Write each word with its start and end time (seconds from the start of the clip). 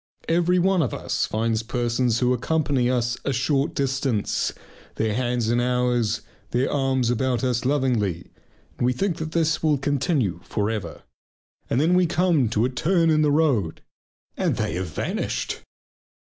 Every 0.27 0.57
one 0.57 0.81
of 0.81 0.95
us 0.95 1.27
finds 1.27 1.61
persons 1.61 2.21
who 2.21 2.33
accompany 2.33 2.89
us 2.89 3.19
a 3.23 3.31
short 3.31 3.75
distance, 3.75 4.51
their 4.95 5.13
hands 5.13 5.49
in 5.51 5.59
ours, 5.59 6.21
their 6.49 6.71
arms 6.73 7.11
about 7.11 7.43
us 7.43 7.65
lovingly, 7.65 8.31
and 8.79 8.85
we 8.87 8.93
think 8.93 9.17
this 9.17 9.61
will 9.61 9.77
continue 9.77 10.39
for 10.43 10.71
ever, 10.71 11.03
and 11.69 11.79
then 11.79 11.93
we 11.93 12.07
come 12.07 12.49
to 12.49 12.65
a 12.65 12.69
turn 12.71 13.11
in 13.11 13.21
the 13.21 13.29
road 13.29 13.83
and 14.35 14.55
they 14.55 14.73
have 14.73 14.87
vanished. 14.89 15.59